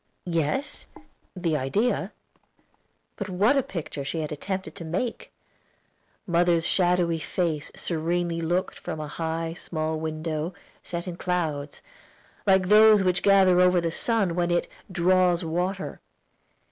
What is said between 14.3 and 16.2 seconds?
when it "draws water."